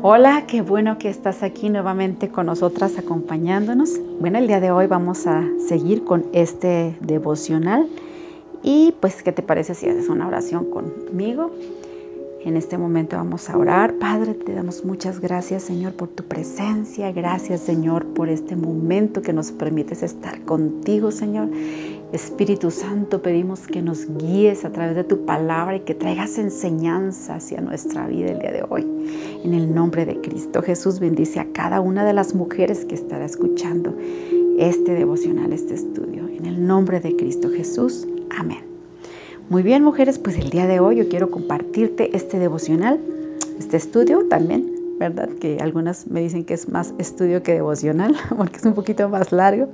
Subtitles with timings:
[0.00, 3.98] Hola, qué bueno que estás aquí nuevamente con nosotras acompañándonos.
[4.20, 7.88] Bueno, el día de hoy vamos a seguir con este devocional
[8.62, 11.50] y pues, ¿qué te parece si haces una oración conmigo?
[12.44, 13.94] En este momento vamos a orar.
[13.94, 17.10] Padre, te damos muchas gracias, Señor, por tu presencia.
[17.10, 21.48] Gracias, Señor, por este momento que nos permites estar contigo, Señor.
[22.12, 27.34] Espíritu Santo, pedimos que nos guíes a través de tu palabra y que traigas enseñanza
[27.34, 28.86] hacia nuestra vida el día de hoy.
[29.44, 33.26] En el nombre de Cristo Jesús, bendice a cada una de las mujeres que estará
[33.26, 33.94] escuchando
[34.58, 36.26] este devocional, este estudio.
[36.28, 38.08] En el nombre de Cristo Jesús.
[38.30, 38.64] Amén.
[39.50, 42.98] Muy bien, mujeres, pues el día de hoy yo quiero compartirte este devocional,
[43.58, 45.28] este estudio también, ¿verdad?
[45.40, 49.32] Que algunas me dicen que es más estudio que devocional, porque es un poquito más
[49.32, 49.68] largo.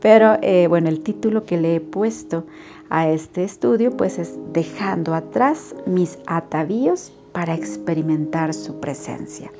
[0.00, 2.44] Pero eh, bueno, el título que le he puesto
[2.88, 9.52] a este estudio, pues es Dejando atrás mis atavíos para experimentar su presencia.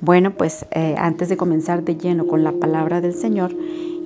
[0.00, 3.52] Bueno, pues eh, antes de comenzar de lleno con la palabra del Señor,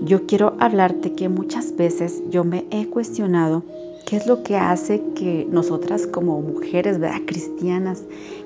[0.03, 3.65] yo quiero hablarte que muchas veces yo me he cuestionado
[4.07, 8.03] ¿Qué es lo que hace que nosotras como mujeres cristianas,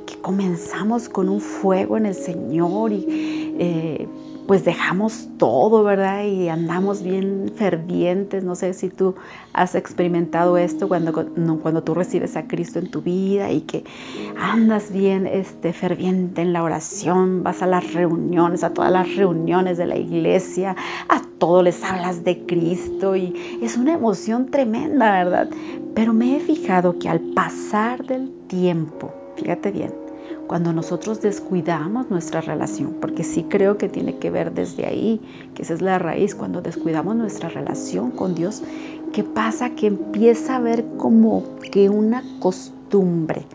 [0.06, 4.08] que comenzamos con un fuego en el Señor y eh,
[4.46, 6.24] pues dejamos todo, ¿verdad?
[6.24, 8.44] Y andamos bien fervientes.
[8.44, 9.14] No sé si tú
[9.52, 11.12] has experimentado esto cuando,
[11.62, 13.84] cuando tú recibes a Cristo en tu vida y que
[14.36, 19.78] andas bien este, ferviente en la oración, vas a las reuniones, a todas las reuniones
[19.78, 20.76] de la iglesia,
[21.08, 25.48] a todos les hablas de Cristo y es una emoción tremenda, ¿verdad?
[25.94, 29.92] Pero me he fijado que al pasar del tiempo, fíjate bien,
[30.46, 35.20] cuando nosotros descuidamos nuestra relación, porque sí creo que tiene que ver desde ahí,
[35.54, 38.62] que esa es la raíz, cuando descuidamos nuestra relación con Dios,
[39.12, 39.70] ¿qué pasa?
[39.70, 43.46] Que empieza a ver como que una costumbre,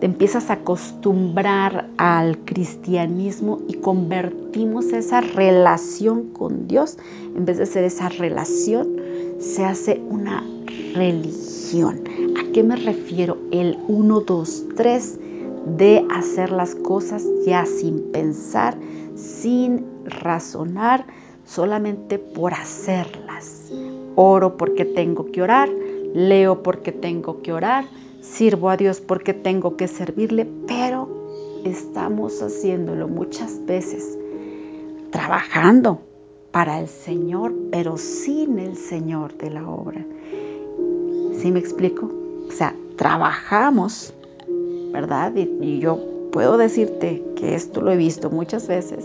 [0.00, 6.96] te empiezas a acostumbrar al cristianismo y convertimos esa relación con Dios,
[7.34, 8.88] en vez de ser esa relación,
[9.38, 10.44] se hace una
[10.94, 12.04] religión.
[12.38, 13.38] ¿A qué me refiero?
[13.50, 15.18] El 1, 2, 3
[15.78, 18.76] de hacer las cosas ya sin pensar,
[19.14, 21.06] sin razonar,
[21.46, 23.72] solamente por hacerlas.
[24.16, 25.70] Oro porque tengo que orar,
[26.12, 27.86] leo porque tengo que orar,
[28.20, 31.08] sirvo a Dios porque tengo que servirle, pero
[31.64, 34.18] estamos haciéndolo muchas veces
[35.10, 36.00] trabajando
[36.50, 40.04] para el Señor, pero sin el Señor de la obra.
[41.38, 42.25] ¿Sí me explico?
[42.48, 44.14] O sea, trabajamos
[44.96, 45.34] ¿verdad?
[45.36, 45.98] Y, yo
[46.32, 49.04] puedo decirte que esto lo he visto muchas veces,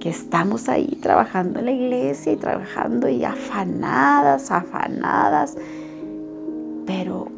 [0.00, 5.54] que estamos ahí trabajando en la iglesia y trabajando y afanadas, afanadas,
[6.86, 7.28] pero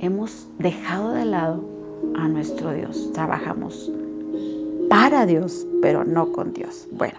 [0.00, 1.64] hemos dejado de lado
[2.16, 3.10] a nuestro Dios.
[3.12, 3.92] Trabajamos
[4.88, 6.88] para Dios, pero no con Dios.
[6.90, 7.18] Bueno,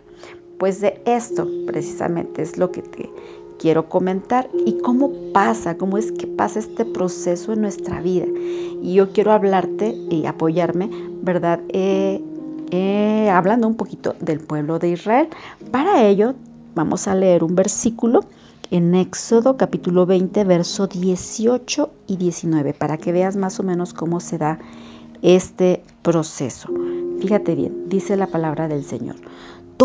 [0.58, 3.10] pues de esto precisamente es lo que te
[3.58, 8.26] quiero comentar y cómo pasa, cómo es que pasa este proceso en nuestra vida.
[8.82, 10.90] Y yo quiero hablarte y apoyarme,
[11.22, 11.60] ¿verdad?
[11.70, 12.22] Eh,
[12.72, 15.30] eh, hablando un poquito del pueblo de Israel.
[15.72, 16.34] Para ello,
[16.76, 18.26] vamos a leer un versículo
[18.72, 24.20] en Éxodo capítulo 20, verso 18 y 19, para que veas más o menos cómo
[24.20, 24.60] se da
[25.22, 26.70] este proceso.
[27.20, 29.16] Fíjate bien, dice la palabra del Señor.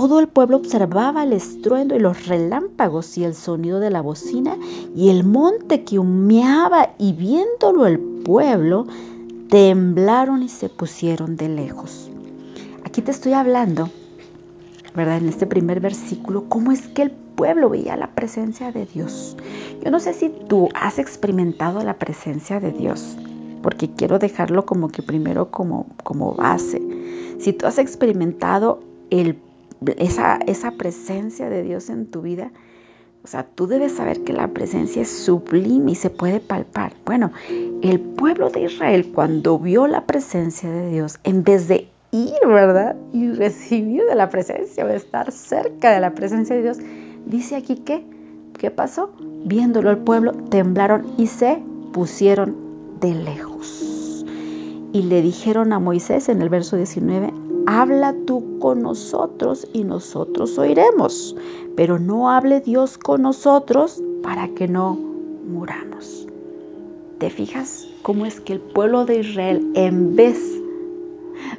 [0.00, 4.56] Todo el pueblo observaba el estruendo y los relámpagos y el sonido de la bocina
[4.94, 8.87] y el monte que humeaba y viéndolo el pueblo
[9.50, 12.08] temblaron y se pusieron de lejos.
[12.84, 13.91] Aquí te estoy hablando,
[14.94, 15.16] ¿verdad?
[15.16, 19.37] En este primer versículo, cómo es que el pueblo veía la presencia de Dios.
[19.84, 23.16] Yo no sé si tú has experimentado la presencia de Dios,
[23.64, 26.81] porque quiero dejarlo como que primero como, como base.
[27.41, 28.78] Si tú has experimentado
[29.10, 29.41] el
[29.97, 32.53] esa, esa presencia de Dios en tu vida,
[33.25, 36.93] o sea, tú debes saber que la presencia es sublime y se puede palpar.
[37.05, 37.33] Bueno,
[37.83, 42.97] el pueblo de Israel cuando vio la presencia de Dios, en vez de ir, ¿verdad?
[43.12, 46.79] Y recibir de la presencia o estar cerca de la presencia de Dios,
[47.26, 48.06] dice aquí que,
[48.56, 49.11] ¿qué pasó?
[49.44, 51.62] Viéndolo el pueblo, temblaron y se
[51.93, 52.56] pusieron
[53.00, 54.25] de lejos.
[54.93, 57.32] Y le dijeron a Moisés en el verso 19,
[57.69, 61.37] habla tú con nosotros y nosotros oiremos,
[61.76, 64.99] pero no hable Dios con nosotros para que no
[65.47, 66.26] muramos.
[67.19, 70.41] ¿Te fijas cómo es que el pueblo de Israel, en vez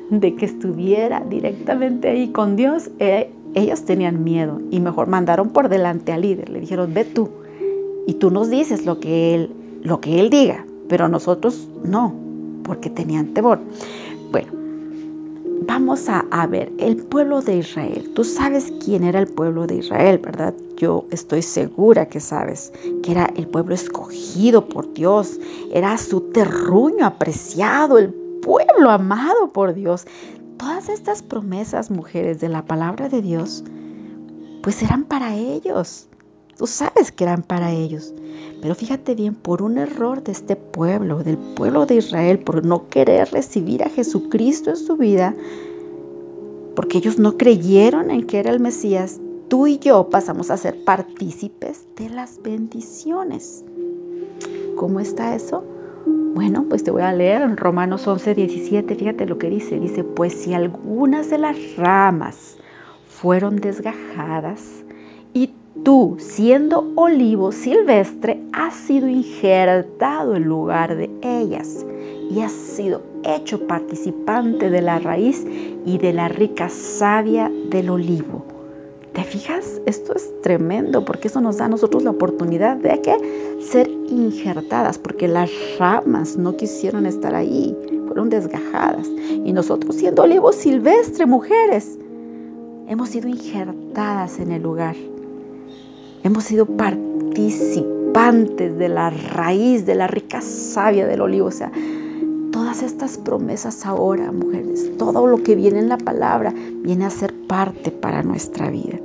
[0.10, 5.70] de que estuviera directamente ahí con Dios, eh, ellos tenían miedo y mejor mandaron por
[5.70, 6.50] delante al líder.
[6.50, 7.30] Le dijeron, ve tú
[8.08, 9.52] y tú nos dices lo que él,
[9.84, 12.16] lo que él diga, pero nosotros no,
[12.64, 13.60] porque tenían temor.
[14.32, 14.59] Bueno,
[15.70, 18.12] vamos a, ver el pueblo de Israel.
[18.16, 20.56] Tú sabes quién era el pueblo de Israel, ¿verdad?
[20.76, 22.74] Yo estoy segura que sabes
[23.04, 25.40] que era el pueblo escogido por Dios,
[25.72, 28.12] era su terruño apreciado, el
[28.42, 30.08] pueblo amado por Dios.
[30.58, 33.64] Todas estas promesas, mujeres, de la palabra de Dios,
[34.64, 36.08] pues eran para ellos.
[36.60, 38.14] Tú sabes que eran para ellos.
[38.62, 42.90] Pero fíjate bien, por un error de este pueblo, del pueblo de Israel, por no
[42.90, 45.34] querer recibir a Jesucristo en su vida,
[46.76, 50.84] porque ellos no creyeron en que era el Mesías, tú y yo pasamos a ser
[50.84, 53.64] partícipes de las bendiciones.
[54.76, 55.64] ¿Cómo está eso?
[56.06, 59.80] Bueno, pues te voy a leer en Romanos 11, 17, fíjate lo que dice.
[59.80, 62.58] Dice, pues si algunas de las ramas
[63.08, 64.80] fueron desgajadas
[65.84, 71.86] tú, siendo olivo silvestre, has sido injertado en lugar de ellas
[72.30, 75.46] y has sido hecho participante de la raíz
[75.86, 78.46] y de la rica savia del olivo.
[79.14, 79.82] ¿Te fijas?
[79.86, 84.98] Esto es tremendo porque eso nos da a nosotros la oportunidad de que ser injertadas,
[84.98, 89.08] porque las ramas no quisieron estar ahí, fueron desgajadas.
[89.08, 91.98] Y nosotros siendo olivo silvestre, mujeres,
[92.88, 94.96] hemos sido injertadas en el lugar.
[96.30, 101.48] Hemos sido participantes de la raíz, de la rica savia del olivo.
[101.48, 101.72] O sea,
[102.52, 106.54] todas estas promesas ahora, mujeres, todo lo que viene en la palabra,
[106.84, 109.00] viene a ser parte para nuestra vida.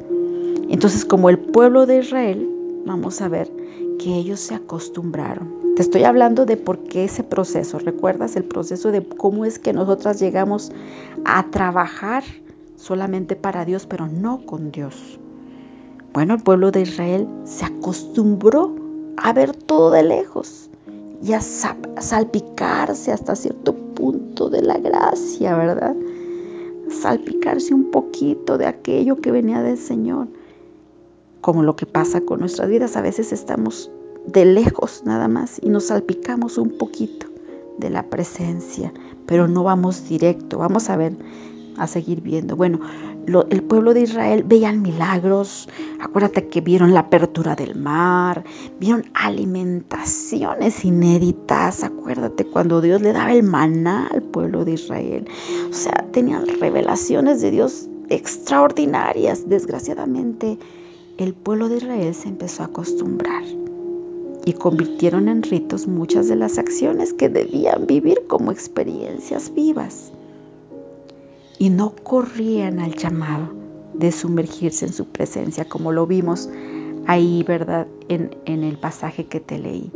[0.68, 2.46] Entonces, como el pueblo de Israel,
[2.84, 3.50] vamos a ver
[3.98, 5.48] que ellos se acostumbraron.
[5.76, 7.78] Te estoy hablando de por qué ese proceso.
[7.78, 10.72] ¿Recuerdas el proceso de cómo es que nosotras llegamos
[11.24, 12.22] a trabajar
[12.76, 15.18] solamente para Dios, pero no con Dios?
[16.14, 18.72] Bueno, el pueblo de Israel se acostumbró
[19.16, 20.70] a ver todo de lejos
[21.20, 25.96] y a salpicarse hasta cierto punto de la gracia, ¿verdad?
[26.88, 30.28] Salpicarse un poquito de aquello que venía del Señor.
[31.40, 33.90] Como lo que pasa con nuestras vidas, a veces estamos
[34.24, 37.26] de lejos nada más y nos salpicamos un poquito
[37.78, 38.92] de la presencia,
[39.26, 40.58] pero no vamos directo.
[40.58, 41.16] Vamos a ver
[41.76, 42.54] a seguir viendo.
[42.54, 42.78] Bueno,
[43.26, 45.68] el pueblo de Israel veían milagros,
[46.00, 48.44] acuérdate que vieron la apertura del mar,
[48.78, 55.26] vieron alimentaciones inéditas, acuérdate cuando Dios le daba el maná al pueblo de Israel.
[55.70, 59.48] O sea, tenían revelaciones de Dios extraordinarias.
[59.48, 60.58] Desgraciadamente,
[61.16, 63.44] el pueblo de Israel se empezó a acostumbrar
[64.44, 70.12] y convirtieron en ritos muchas de las acciones que debían vivir como experiencias vivas
[71.58, 73.64] y no corrían al llamado
[73.94, 76.48] de sumergirse en su presencia, como lo vimos
[77.06, 77.86] ahí, ¿verdad?
[78.08, 79.92] En, el pasaje que te leí.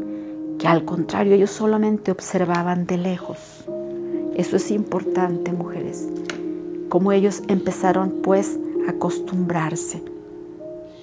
[0.58, 3.38] Que al contrario, ellos solamente observaban de lejos.
[4.34, 6.08] Eso es importante, mujeres.
[6.88, 10.02] Como ellos empezaron pues a acostumbrarse.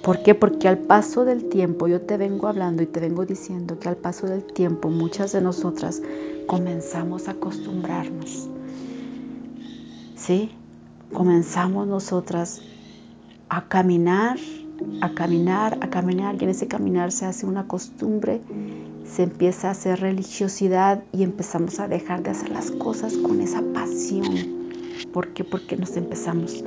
[0.02, 0.34] ¿Por qué?
[0.34, 3.96] Porque al paso del tiempo, yo te vengo hablando y te vengo diciendo que al
[3.96, 6.00] paso del tiempo muchas de nosotras
[6.46, 8.48] comenzamos a acostumbrarnos
[10.16, 10.50] ¿sí?
[11.12, 12.60] Comenzamos nosotras
[13.48, 14.38] a caminar,
[15.00, 18.40] a caminar, a caminar y en ese caminar se hace una costumbre,
[19.04, 23.62] se empieza a hacer religiosidad y empezamos a dejar de hacer las cosas con esa
[23.72, 24.66] pasión.
[25.12, 25.44] ¿Por qué?
[25.44, 26.64] Porque nos empezamos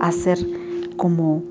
[0.00, 0.38] a hacer
[0.96, 1.42] como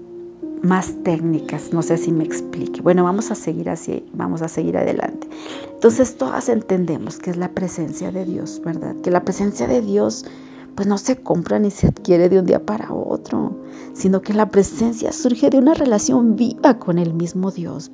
[0.62, 2.82] más técnicas, no sé si me explique.
[2.82, 5.28] Bueno, vamos a seguir así, vamos a seguir adelante.
[5.74, 8.96] Entonces todas entendemos que es la presencia de Dios, ¿verdad?
[9.02, 10.26] Que la presencia de Dios
[10.78, 13.58] pues no se compra ni se adquiere de un día para otro,
[13.94, 17.92] sino que la presencia surge de una relación viva con el mismo Dios.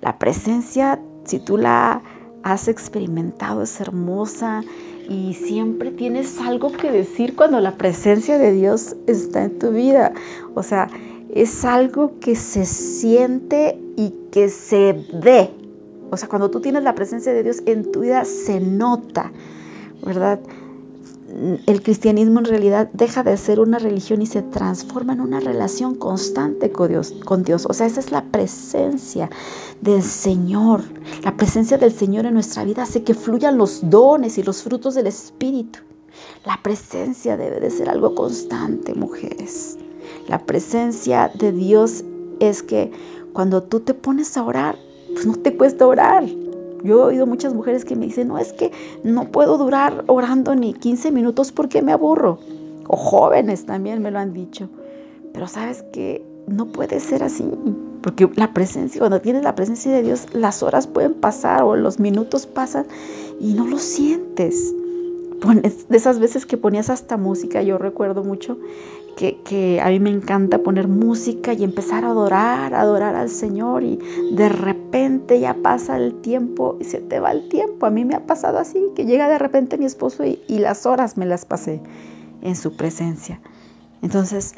[0.00, 2.00] La presencia, si tú la
[2.44, 4.62] has experimentado, es hermosa
[5.08, 10.12] y siempre tienes algo que decir cuando la presencia de Dios está en tu vida.
[10.54, 10.88] O sea,
[11.34, 15.50] es algo que se siente y que se ve.
[16.12, 19.32] O sea, cuando tú tienes la presencia de Dios en tu vida, se nota,
[20.06, 20.38] ¿verdad?
[21.66, 25.96] El cristianismo en realidad deja de ser una religión y se transforma en una relación
[25.96, 27.66] constante con Dios.
[27.68, 29.30] O sea, esa es la presencia
[29.80, 30.82] del Señor.
[31.24, 34.94] La presencia del Señor en nuestra vida hace que fluyan los dones y los frutos
[34.94, 35.80] del Espíritu.
[36.44, 39.76] La presencia debe de ser algo constante, mujeres.
[40.28, 42.04] La presencia de Dios
[42.38, 42.92] es que
[43.32, 44.78] cuando tú te pones a orar,
[45.12, 46.24] pues no te cuesta orar.
[46.84, 48.70] Yo he oído muchas mujeres que me dicen, no, es que
[49.02, 52.38] no puedo durar orando ni 15 minutos porque me aburro.
[52.86, 54.68] O jóvenes también me lo han dicho.
[55.32, 57.50] Pero sabes que no puede ser así.
[58.02, 61.98] Porque la presencia, cuando tienes la presencia de Dios, las horas pueden pasar o los
[61.98, 62.86] minutos pasan
[63.40, 64.74] y no lo sientes.
[65.88, 68.58] de esas veces que ponías hasta música, yo recuerdo mucho
[69.16, 73.98] que, a mí me encanta poner música y empezar a adorar, adorar al Señor y
[74.32, 77.86] de repente ya pasa el tiempo y se te va el tiempo.
[77.86, 80.86] A mí me ha pasado así, que llega de repente mi esposo y, y las
[80.86, 81.80] horas me las pasé
[82.42, 83.40] en su presencia.
[84.02, 84.54] Entonces,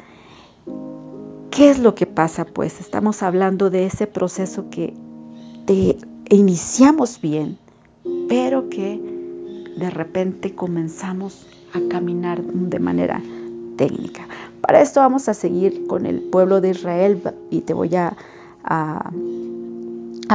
[1.51, 2.45] ¿qué es lo que pasa?
[2.45, 4.93] Pues estamos hablando de ese proceso que
[5.65, 5.97] te
[6.29, 7.57] iniciamos bien,
[8.27, 8.99] pero que
[9.77, 13.21] de repente comenzamos a caminar de manera
[13.77, 14.27] técnica.
[14.61, 18.15] Para esto vamos a seguir con el pueblo de Israel y te voy a,
[18.63, 19.11] a,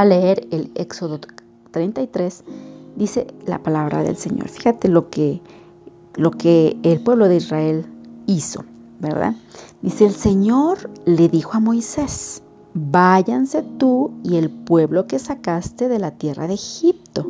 [0.05, 1.21] leer el Éxodo
[1.71, 2.45] 33.
[2.97, 4.49] Dice la palabra del Señor.
[4.49, 5.41] Fíjate lo que,
[6.15, 7.87] lo que el pueblo de Israel
[8.27, 8.65] hizo,
[9.01, 9.35] ¿verdad?
[9.83, 12.43] Dice el Señor le dijo a Moisés,
[12.75, 17.27] váyanse tú y el pueblo que sacaste de la tierra de Egipto,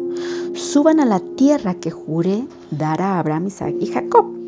[0.54, 4.41] suban a la tierra que juré dar a Abraham, Isaac y Jacob,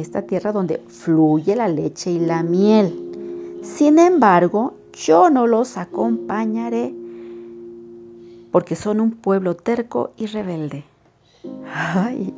[0.00, 3.60] esta tierra donde fluye la leche y la miel.
[3.62, 6.94] Sin embargo, yo no los acompañaré
[8.50, 10.84] porque son un pueblo terco y rebelde.
[11.72, 12.34] Ay,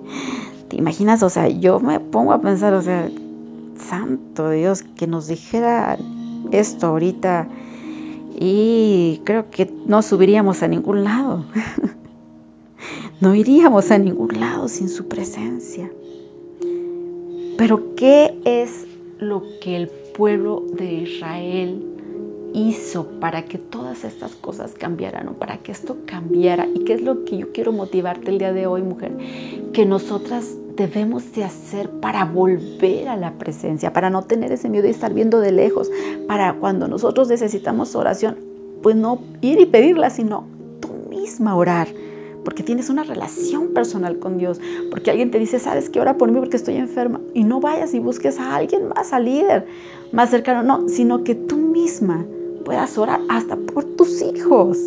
[0.68, 1.22] ¿te imaginas?
[1.22, 3.10] O sea, yo me pongo a pensar, o sea,
[3.88, 5.98] santo Dios, que nos dijera
[6.50, 7.48] esto ahorita
[8.38, 11.44] y creo que no subiríamos a ningún lado.
[13.20, 15.90] no iríamos a ningún lado sin su presencia.
[17.60, 18.86] Pero ¿qué es
[19.18, 21.84] lo que el pueblo de Israel
[22.54, 26.66] hizo para que todas estas cosas cambiaran o para que esto cambiara?
[26.74, 29.14] ¿Y qué es lo que yo quiero motivarte el día de hoy, mujer?
[29.74, 34.84] Que nosotras debemos de hacer para volver a la presencia, para no tener ese miedo
[34.84, 35.90] de estar viendo de lejos,
[36.26, 38.38] para cuando nosotros necesitamos oración,
[38.82, 40.46] pues no ir y pedirla, sino
[40.80, 41.88] tú misma orar,
[42.44, 46.30] porque tienes una relación personal con Dios, porque alguien te dice, sabes que ora por
[46.30, 49.66] mí porque estoy enferma, y no vayas y busques a alguien más, al líder
[50.12, 52.24] más cercano, no, sino que tú misma
[52.64, 54.78] puedas orar hasta por tus hijos,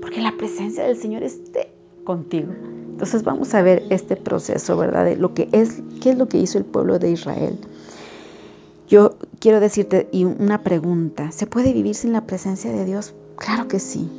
[0.00, 1.72] porque la presencia del Señor esté
[2.04, 2.52] contigo.
[2.90, 5.04] Entonces vamos a ver este proceso, ¿verdad?
[5.04, 7.58] De lo que es, qué es lo que hizo el pueblo de Israel.
[8.88, 13.14] Yo quiero decirte y una pregunta, ¿se puede vivir sin la presencia de Dios?
[13.36, 14.10] Claro que sí.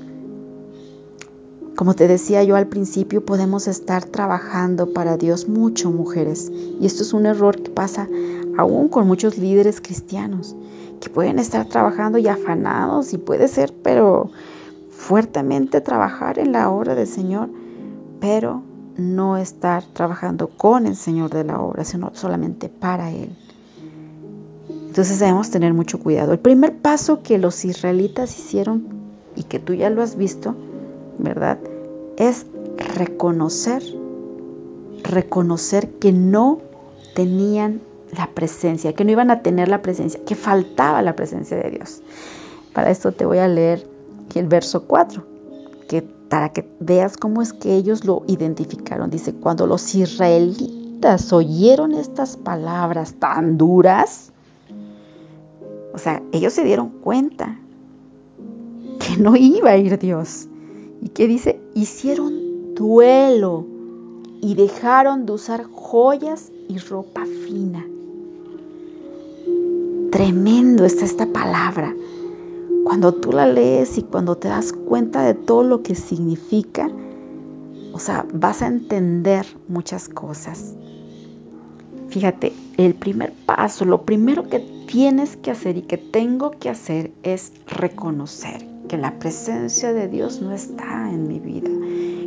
[1.80, 6.52] Como te decía yo al principio, podemos estar trabajando para Dios mucho, mujeres.
[6.52, 8.10] Y esto es un error que pasa
[8.58, 10.58] aún con muchos líderes cristianos,
[11.00, 14.30] que pueden estar trabajando y afanados y puede ser, pero
[14.92, 17.48] fuertemente trabajar en la obra del Señor,
[18.20, 18.62] pero
[18.98, 23.30] no estar trabajando con el Señor de la obra, sino solamente para Él.
[24.70, 26.34] Entonces debemos tener mucho cuidado.
[26.34, 28.84] El primer paso que los israelitas hicieron
[29.38, 30.56] y que tú ya lo has visto,
[31.18, 31.58] ¿verdad?
[32.20, 32.46] Es
[32.96, 33.82] reconocer,
[35.04, 36.60] reconocer que no
[37.16, 37.82] tenían
[38.16, 42.02] la presencia, que no iban a tener la presencia, que faltaba la presencia de Dios.
[42.74, 43.88] Para esto te voy a leer
[44.36, 45.24] el verso 4,
[45.88, 49.10] que para que veas cómo es que ellos lo identificaron.
[49.10, 54.32] Dice, cuando los israelitas oyeron estas palabras tan duras,
[55.94, 57.60] o sea, ellos se dieron cuenta
[59.00, 60.48] que no iba a ir Dios.
[61.02, 61.60] ¿Y qué dice?
[61.80, 63.66] Hicieron duelo
[64.42, 67.88] y dejaron de usar joyas y ropa fina.
[70.12, 71.96] Tremendo está esta palabra.
[72.84, 76.92] Cuando tú la lees y cuando te das cuenta de todo lo que significa,
[77.94, 80.74] o sea, vas a entender muchas cosas.
[82.10, 87.14] Fíjate, el primer paso, lo primero que tienes que hacer y que tengo que hacer
[87.24, 91.70] es reconocer que la presencia de Dios no está en mi vida,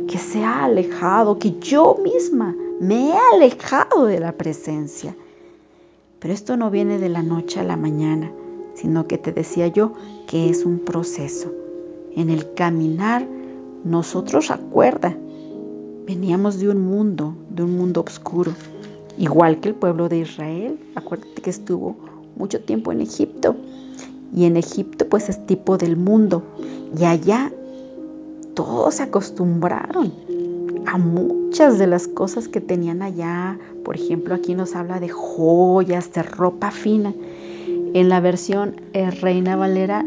[0.07, 5.15] que se ha alejado, que yo misma me he alejado de la presencia.
[6.17, 8.31] Pero esto no viene de la noche a la mañana
[8.73, 9.93] sino que te decía yo
[10.27, 11.51] que es un proceso.
[12.15, 13.27] En el caminar,
[13.83, 15.15] nosotros recuerda,
[16.05, 18.51] veníamos de un mundo, de un mundo oscuro,
[19.17, 20.79] igual que el pueblo de Israel.
[20.95, 21.95] Acuérdate que estuvo
[22.35, 23.55] mucho tiempo en Egipto
[24.35, 26.43] y en Egipto pues es tipo del mundo
[26.97, 27.51] y allá
[28.53, 30.13] todos se acostumbraron
[30.85, 33.57] a muchas de las cosas que tenían allá.
[33.83, 37.13] Por ejemplo, aquí nos habla de joyas, de ropa fina.
[37.93, 40.05] En la versión eh, Reina Valera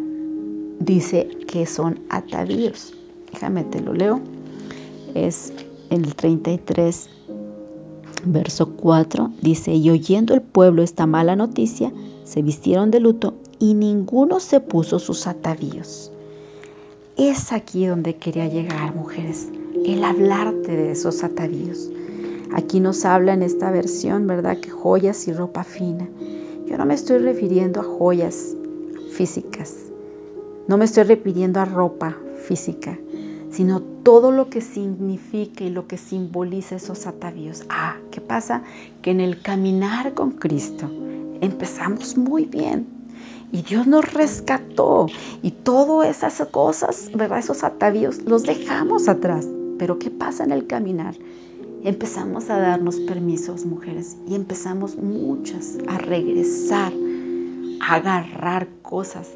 [0.79, 2.95] dice que son atavíos.
[3.33, 4.21] Déjame te lo leo.
[5.15, 5.53] Es
[5.91, 7.09] el 33,
[8.25, 9.31] verso 4.
[9.41, 11.93] Dice, y oyendo el pueblo esta mala noticia,
[12.25, 16.13] se vistieron de luto y ninguno se puso sus atavíos.
[17.17, 19.49] Es aquí donde quería llegar, mujeres,
[19.85, 21.91] el hablarte de esos atavíos.
[22.53, 24.59] Aquí nos habla en esta versión, ¿verdad?
[24.59, 26.09] Que joyas y ropa fina.
[26.67, 28.55] Yo no me estoy refiriendo a joyas
[29.13, 29.75] físicas,
[30.69, 32.99] no me estoy refiriendo a ropa física,
[33.51, 37.65] sino todo lo que significa y lo que simboliza esos atavíos.
[37.69, 38.63] Ah, ¿qué pasa?
[39.01, 40.91] Que en el caminar con Cristo
[41.41, 42.96] empezamos muy bien,
[43.53, 45.07] y Dios nos rescató
[45.43, 47.39] y todas esas cosas, ¿verdad?
[47.39, 49.47] Esos atavíos los dejamos atrás.
[49.79, 51.15] Pero ¿qué pasa en el caminar?
[51.85, 56.93] Empezamos a darnos permisos, mujeres, y empezamos muchas a regresar,
[57.81, 59.29] a agarrar cosas,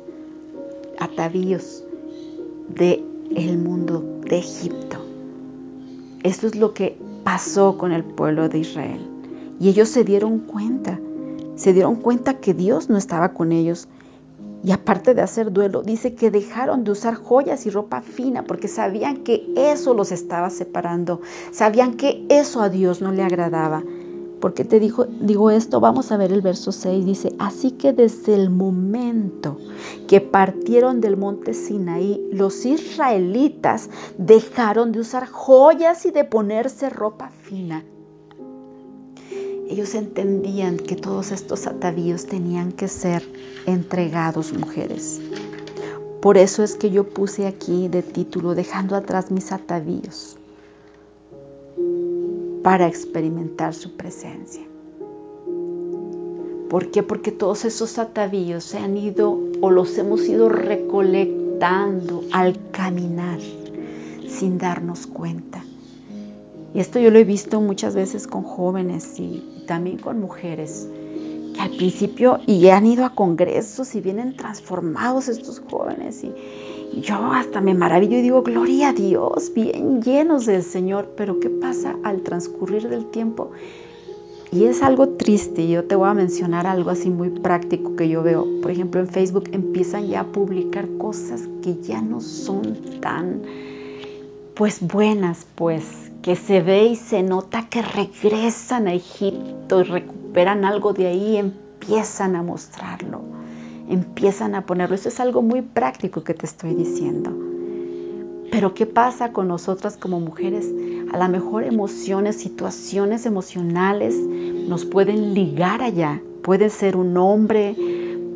[0.98, 1.84] atavíos
[2.68, 3.04] de
[3.36, 4.98] el mundo de Egipto.
[6.22, 9.00] Esto es lo que pasó con el pueblo de Israel.
[9.60, 10.98] Y ellos se dieron cuenta,
[11.54, 13.88] se dieron cuenta que Dios no estaba con ellos
[14.62, 18.68] y aparte de hacer duelo, dice que dejaron de usar joyas y ropa fina porque
[18.68, 23.82] sabían que eso los estaba separando, sabían que eso a Dios no le agradaba.
[24.40, 28.34] Porque te digo, digo esto, vamos a ver el verso 6, dice, así que desde
[28.34, 29.58] el momento
[30.08, 37.28] que partieron del monte Sinaí, los israelitas dejaron de usar joyas y de ponerse ropa
[37.28, 37.84] fina
[39.70, 43.22] ellos entendían que todos estos atavíos tenían que ser
[43.66, 45.20] entregados, mujeres.
[46.20, 50.36] Por eso es que yo puse aquí de título, dejando atrás mis atavíos,
[52.64, 54.64] para experimentar su presencia.
[56.68, 57.04] ¿Por qué?
[57.04, 63.38] Porque todos esos atavíos se han ido o los hemos ido recolectando al caminar
[64.28, 65.64] sin darnos cuenta.
[66.74, 70.88] Y esto yo lo he visto muchas veces con jóvenes y también con mujeres
[71.54, 76.34] que al principio y han ido a congresos y vienen transformados estos jóvenes y,
[77.02, 81.48] yo hasta me maravillo y digo, gloria a Dios, bien llenos del Señor, pero ¿qué
[81.48, 83.52] pasa al transcurrir del tiempo?
[84.50, 88.24] Y es algo triste, yo te voy a mencionar algo así muy práctico que yo
[88.24, 88.44] veo.
[88.62, 93.42] Por ejemplo, en Facebook empiezan ya a publicar cosas que ya no son tan,
[94.54, 95.84] pues buenas, pues
[96.22, 101.36] que se ve y se nota que regresan a Egipto y recuperan algo de ahí,
[101.36, 103.22] empiezan a mostrarlo,
[103.88, 104.94] empiezan a ponerlo.
[104.94, 107.30] Eso es algo muy práctico que te estoy diciendo.
[108.50, 110.66] Pero ¿qué pasa con nosotras como mujeres?
[111.12, 116.20] A lo mejor emociones, situaciones emocionales nos pueden ligar allá.
[116.42, 117.76] Puede ser un hombre,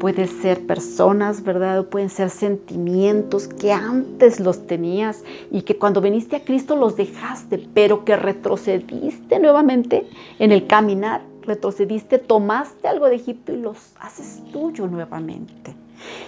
[0.04, 1.86] puede ser personas, ¿verdad?
[1.86, 7.66] pueden ser sentimientos que antes los tenías y que cuando viniste a Cristo los dejaste,
[7.72, 10.06] pero que retrocediste nuevamente
[10.38, 15.74] en el caminar, retrocediste, tomaste algo de Egipto y los haces tuyo nuevamente.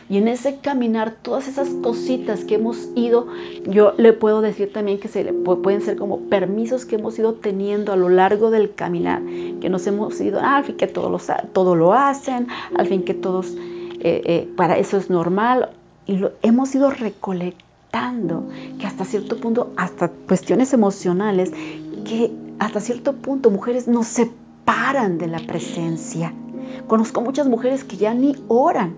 [0.09, 3.27] Y en ese caminar, todas esas cositas que hemos ido,
[3.67, 7.35] yo le puedo decir también que se le pueden ser como permisos que hemos ido
[7.35, 9.23] teniendo a lo largo del caminar,
[9.61, 11.19] que nos hemos ido, ah, al fin que todo lo,
[11.53, 13.55] todo lo hacen, al fin que todos,
[14.01, 15.71] eh, eh, para eso es normal,
[16.07, 18.45] y lo hemos ido recolectando,
[18.79, 21.53] que hasta cierto punto, hasta cuestiones emocionales,
[22.05, 26.33] que hasta cierto punto mujeres nos separan de la presencia.
[26.87, 28.95] Conozco muchas mujeres que ya ni oran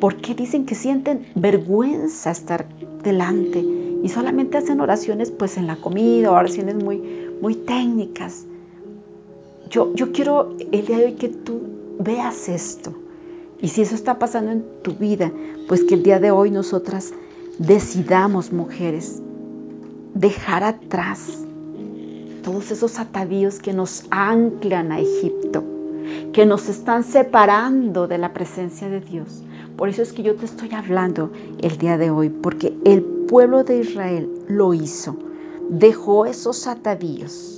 [0.00, 2.66] porque dicen que sienten vergüenza estar
[3.02, 3.60] delante
[4.02, 7.02] y solamente hacen oraciones pues en la comida, oraciones muy,
[7.40, 8.44] muy técnicas.
[9.70, 11.62] Yo, yo quiero el día de hoy que tú
[11.98, 12.92] veas esto.
[13.60, 15.32] Y si eso está pasando en tu vida,
[15.68, 17.14] pues que el día de hoy nosotras
[17.58, 19.22] decidamos, mujeres,
[20.14, 21.44] dejar atrás
[22.42, 25.64] todos esos atavíos que nos anclan a Egipto,
[26.32, 29.42] que nos están separando de la presencia de Dios,
[29.76, 33.64] por eso es que yo te estoy hablando el día de hoy, porque el pueblo
[33.64, 35.16] de Israel lo hizo,
[35.68, 37.54] dejó esos atavíos.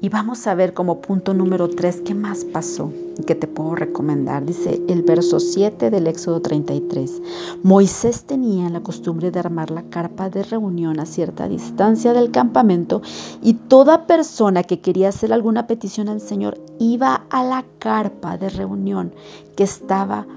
[0.00, 3.74] Y vamos a ver como punto número 3 qué más pasó y que te puedo
[3.74, 4.46] recomendar.
[4.46, 7.20] Dice el verso 7 del Éxodo 33.
[7.64, 13.02] Moisés tenía la costumbre de armar la carpa de reunión a cierta distancia del campamento
[13.42, 18.50] y toda persona que quería hacer alguna petición al Señor iba a la carpa de
[18.50, 19.12] reunión
[19.56, 20.28] que estaba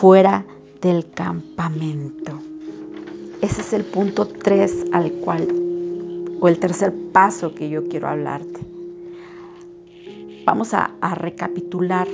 [0.00, 0.44] fuera
[0.82, 2.38] del campamento.
[3.40, 5.48] Ese es el punto 3 al cual,
[6.38, 8.60] o el tercer paso que yo quiero hablarte.
[10.44, 12.06] Vamos a, recapitular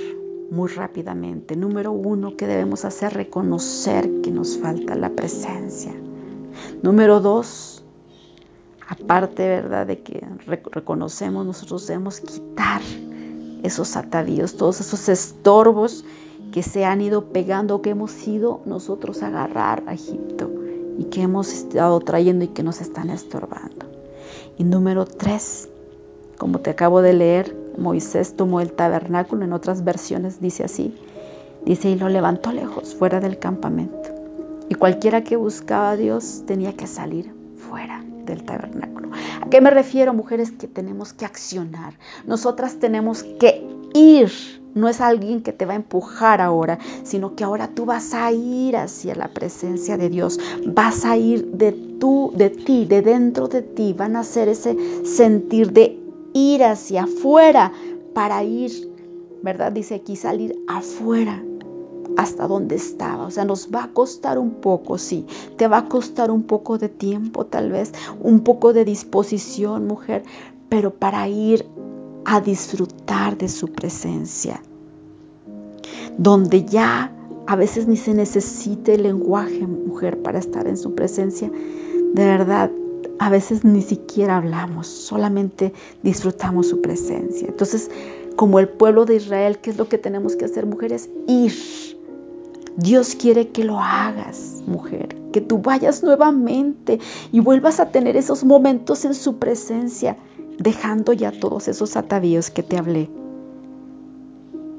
[0.51, 1.57] muy rápidamente.
[1.57, 3.15] Número uno, que debemos hacer?
[3.15, 5.93] Reconocer que nos falta la presencia.
[6.83, 7.85] Número dos,
[8.87, 9.89] aparte, ¿verdad?
[9.89, 12.81] De que reconocemos, nosotros debemos quitar
[13.65, 16.05] esos atavíos, todos esos estorbos
[16.53, 20.51] que se han ido pegando, que hemos ido nosotros a agarrar a Egipto
[20.99, 23.87] y que hemos estado trayendo y que nos están estorbando.
[24.59, 25.69] Y número tres,
[26.39, 30.93] Como te acabo de leer, Moisés tomó el tabernáculo, en otras versiones dice así,
[31.65, 34.11] dice, y lo levantó lejos, fuera del campamento.
[34.69, 39.11] Y cualquiera que buscaba a Dios tenía que salir fuera del tabernáculo.
[39.41, 40.51] ¿A qué me refiero, mujeres?
[40.51, 41.95] Que tenemos que accionar.
[42.27, 44.62] Nosotras tenemos que ir.
[44.75, 48.33] No es alguien que te va a empujar ahora, sino que ahora tú vas a
[48.33, 50.41] ir hacia la presencia de Dios.
[50.67, 53.93] Vas a ir de tú, de ti, de dentro de ti.
[53.93, 55.99] Van a hacer ese sentir de
[56.33, 57.73] ir hacia afuera
[58.15, 58.91] para ir,
[59.43, 59.73] ¿verdad?
[59.73, 61.43] Dice aquí salir afuera
[62.17, 63.27] hasta donde estaba.
[63.27, 65.27] O sea, nos va a costar un poco, sí.
[65.57, 70.23] Te va a costar un poco de tiempo, tal vez, un poco de disposición, mujer,
[70.69, 71.67] pero para ir
[72.25, 74.63] a disfrutar de su presencia.
[76.19, 77.13] Donde ya
[77.47, 81.51] a veces ni se necesite el lenguaje, mujer, para estar en su presencia.
[81.51, 82.71] De verdad,
[83.19, 87.49] a veces ni siquiera hablamos, solamente disfrutamos su presencia.
[87.49, 87.91] Entonces,
[88.37, 91.09] como el pueblo de Israel, ¿qué es lo que tenemos que hacer, mujeres?
[91.27, 91.53] Ir.
[92.77, 98.45] Dios quiere que lo hagas, mujer, que tú vayas nuevamente y vuelvas a tener esos
[98.45, 100.17] momentos en su presencia,
[100.63, 103.11] dejando ya todos esos atavíos que te hablé.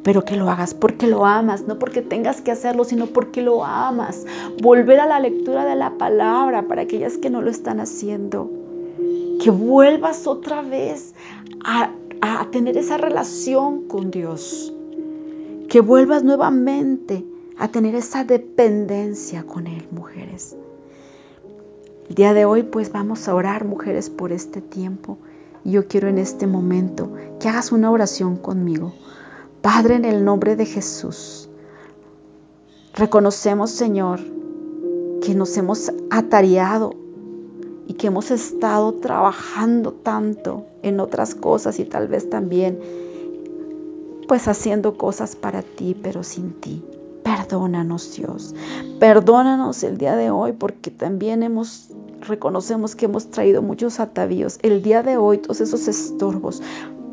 [0.03, 3.63] Pero que lo hagas porque lo amas, no porque tengas que hacerlo, sino porque lo
[3.63, 4.25] amas.
[4.61, 8.51] Volver a la lectura de la palabra para aquellas que no lo están haciendo.
[9.41, 11.13] Que vuelvas otra vez
[11.63, 11.91] a,
[12.21, 14.73] a tener esa relación con Dios.
[15.69, 17.25] Que vuelvas nuevamente
[17.57, 20.55] a tener esa dependencia con Él, mujeres.
[22.09, 25.17] El día de hoy pues vamos a orar, mujeres, por este tiempo.
[25.65, 28.93] Yo quiero en este momento que hagas una oración conmigo.
[29.61, 31.49] Padre, en el nombre de Jesús,
[32.93, 34.19] reconocemos, Señor,
[35.21, 36.93] que nos hemos atareado
[37.87, 42.79] y que hemos estado trabajando tanto en otras cosas y tal vez también
[44.27, 46.83] pues haciendo cosas para ti, pero sin ti.
[47.23, 48.53] Perdónanos, Dios.
[48.99, 51.89] Perdónanos el día de hoy porque también hemos
[52.23, 54.59] reconocemos que hemos traído muchos atavíos.
[54.61, 56.61] El día de hoy todos esos estorbos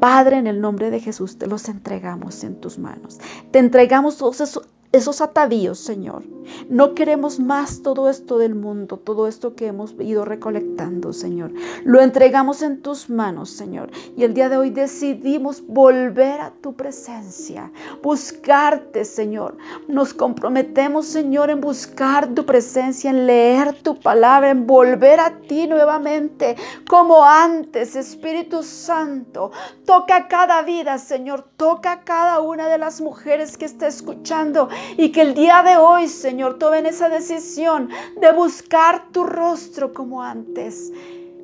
[0.00, 3.20] Padre, en el nombre de Jesús, te los entregamos en tus manos.
[3.50, 6.24] Te entregamos todos esos esos atavíos, Señor.
[6.68, 11.52] No queremos más todo esto del mundo, todo esto que hemos ido recolectando, Señor.
[11.84, 13.90] Lo entregamos en tus manos, Señor.
[14.16, 17.70] Y el día de hoy decidimos volver a tu presencia,
[18.02, 19.58] buscarte, Señor.
[19.86, 25.68] Nos comprometemos, Señor, en buscar tu presencia, en leer tu palabra, en volver a ti
[25.68, 26.56] nuevamente,
[26.88, 29.52] como antes, Espíritu Santo.
[29.86, 31.44] Toca cada vida, Señor.
[31.56, 36.08] Toca cada una de las mujeres que está escuchando y que el día de hoy,
[36.08, 37.88] Señor, tomen esa decisión
[38.20, 40.92] de buscar tu rostro como antes.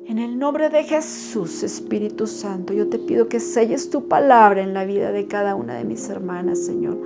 [0.07, 4.73] En el nombre de Jesús, Espíritu Santo, yo te pido que selles tu palabra en
[4.73, 6.97] la vida de cada una de mis hermanas, Señor.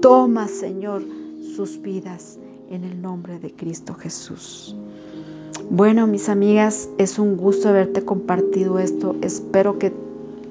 [0.00, 1.02] Toma, Señor,
[1.54, 2.38] sus vidas
[2.70, 4.74] en el nombre de Cristo Jesús.
[5.68, 9.16] Bueno, mis amigas, es un gusto haberte compartido esto.
[9.20, 9.92] Espero que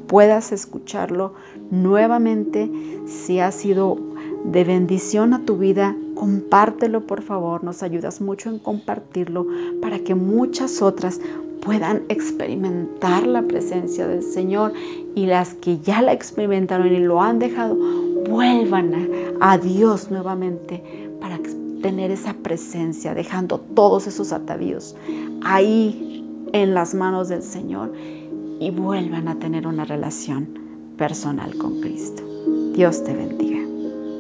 [0.07, 1.33] puedas escucharlo
[1.71, 2.69] nuevamente
[3.07, 3.97] si ha sido
[4.43, 9.47] de bendición a tu vida, compártelo por favor, nos ayudas mucho en compartirlo
[9.81, 11.19] para que muchas otras
[11.61, 14.73] puedan experimentar la presencia del Señor
[15.15, 17.77] y las que ya la experimentaron y lo han dejado,
[18.27, 20.83] vuelvan a, Dios nuevamente
[21.19, 21.39] para
[21.81, 24.95] tener esa presencia, dejando todos esos atavíos
[25.43, 27.93] ahí en las manos del Señor
[28.59, 30.49] y vuelvan a tener una relación
[30.97, 32.23] personal con Cristo.
[32.73, 33.50] Dios te bendiga.